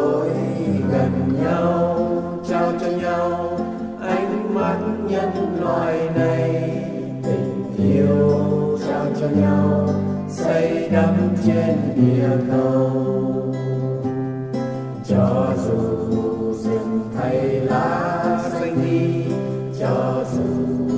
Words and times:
tôi 0.00 0.28
gần 0.92 1.42
nhau, 1.42 1.98
trao 2.48 2.72
cho 2.80 2.86
nhau 2.86 3.58
ánh 4.00 4.54
mắt 4.54 4.78
nhân 5.08 5.30
loại 5.60 6.08
này. 6.14 6.50
Tình 7.22 7.64
yêu 7.78 8.78
trao 8.86 9.06
cho 9.20 9.26
nhau 9.28 9.88
xây 10.28 10.88
đắp 10.92 11.14
trên 11.46 11.76
địa 11.96 12.28
cầu. 12.50 12.90
Cho 15.08 15.46
dù 15.66 15.78
rừng 16.52 17.00
thay 17.16 17.60
lá 17.60 18.38
xanh 18.52 18.76
đi, 18.84 19.24
cho 19.80 20.24
dù 20.34 20.89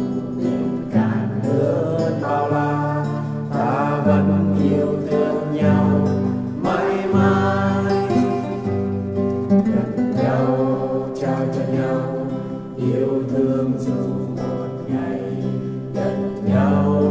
yêu 12.93 13.23
thương 13.31 13.73
dù 13.79 13.93
một 14.37 14.69
ngày 14.89 15.21
gần 15.95 16.45
nhau, 16.47 17.03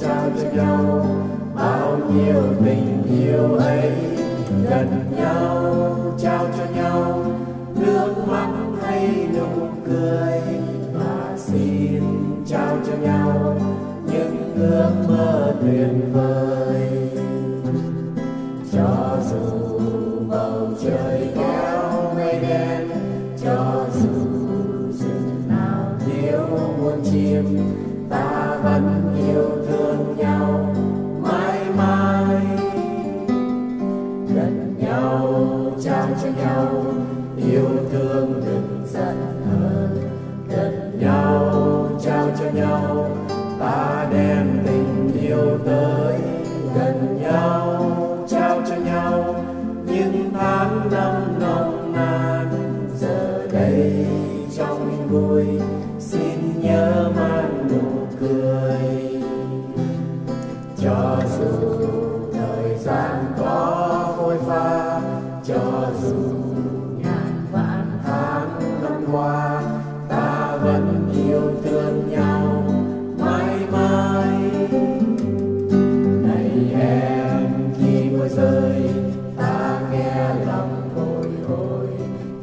trao 0.00 0.30
cho 0.36 0.48
nhau, 0.56 1.06
bao 1.54 1.98
nhiêu 2.14 2.42
tình 2.64 3.02
yêu 3.20 3.54
ấy. 3.54 3.90
Gần 4.70 4.88
nhau, 5.16 5.74
trao 6.18 6.46
cho 6.58 6.64
nhau, 6.74 7.24
nước 7.74 8.14
mắt 8.28 8.50
hay 8.82 9.28
nụ 9.36 9.66
cười. 9.86 10.40
Và 10.94 11.36
xin 11.36 12.02
trao 12.46 12.76
cho 12.86 12.92
nhau 13.02 13.56
những 14.12 14.52
ước 14.56 14.90
mơ 15.08 15.54
tuyệt 15.62 16.12
vời. 16.12 16.88
Cho 18.72 19.16
dù 19.30 19.78
bầu 20.28 20.68
trời 20.82 21.28
kéo 21.34 22.14
mây 22.14 22.40
đen 22.40 22.88
muôn 27.42 28.06
ta 28.10 28.56
vẫn 28.62 29.14
yêu 29.28 29.44
thương 29.68 30.16
nhau 30.16 30.74
mãi 31.22 31.60
mãi. 31.76 32.42
Gần 34.34 34.74
nhau, 34.78 35.34
trao 35.84 36.06
cho 36.22 36.28
nhau, 36.44 36.84
yêu 37.36 37.68
thương 37.92 38.42
đừng 38.46 38.86
giận 38.92 39.16
hờn. 39.50 40.10
Gần 40.48 41.00
nhau, 41.00 41.88
trao 42.02 42.26
cho 42.38 42.50
nhau, 42.54 43.10
ta 43.60 44.06
đem 44.12 44.62
tình 44.66 45.12
yêu 45.22 45.58
tới 45.64 46.14
gần 46.74 47.18
nhau. 47.22 47.59
Có 63.38 64.14
phôi 64.16 64.38
pha 64.38 65.00
cho 65.44 65.86
dù 66.02 66.14
ngàn 66.98 67.46
vạn 67.52 67.86
tháng 68.04 68.60
năm 68.82 69.04
qua, 69.12 69.62
ta 70.08 70.56
vẫn 70.62 71.12
yêu 71.14 71.50
thương 71.64 72.10
nhau 72.10 72.64
mãi 73.18 73.56
mãi 73.72 74.50
này 76.22 76.50
em, 76.80 77.72
khi 77.78 78.10
mưa 78.10 78.28
rơi, 78.28 78.90
ta 79.36 79.80
nghe 79.92 80.34
lòng 80.46 80.90
bồi 80.96 81.28
hồi 81.48 81.88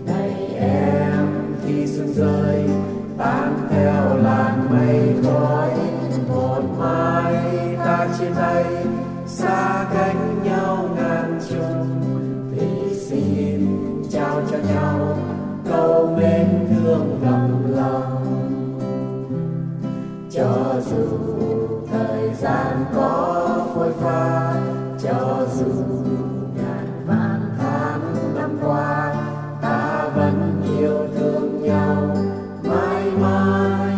này 0.06 0.34
em, 0.60 1.28
khi 1.66 1.88
sương 1.88 2.14
rơi 2.14 2.70
tan 3.18 3.68
theo 3.70 4.18
làn 4.18 4.68
mây 4.70 5.16
khói 5.24 5.72
một 6.30 6.62
mai 6.80 7.36
ta 7.78 8.08
chia 8.20 8.30
tay, 8.36 8.66
xa 9.26 9.86
cánh. 9.94 10.37
Nhau 14.68 15.18
câu 15.70 16.18
mến 16.18 16.68
thương 16.70 17.20
ngập 17.22 17.76
lòng. 17.76 18.24
Cho 20.32 20.74
dù 20.90 21.08
thời 21.92 22.34
gian 22.34 22.86
có 22.96 23.66
phôi 23.76 23.94
pha, 23.94 24.54
cho 25.04 25.48
dù 25.54 25.72
ngàn 26.56 26.88
vạn 27.08 27.42
tháng 27.58 28.02
năm 28.36 28.58
qua, 28.66 29.16
ta 29.62 30.10
vẫn 30.16 30.62
yêu 30.80 30.98
thương 31.16 31.62
nhau 31.64 32.16
mãi 32.64 33.04
mãi. 33.22 33.96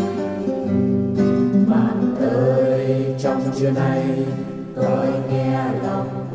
Bạn 1.68 2.16
ơi, 2.32 3.16
trong 3.20 3.42
trưa 3.56 3.72
nay, 3.72 4.26
tôi 4.76 5.08
nghe 5.30 5.74
lòng 5.84 6.28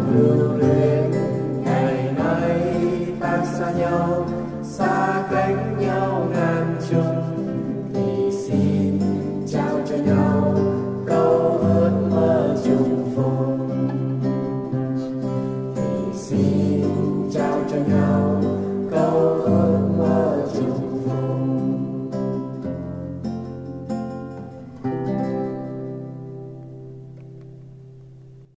thương 0.00 0.58
lên 0.60 1.10
ngày 1.64 2.14
nay 2.18 2.60
ta 3.20 3.44
xa 3.44 3.70
nhau 3.70 4.26
xa 4.62 5.24
cách 5.30 5.56
nhau 5.78 6.31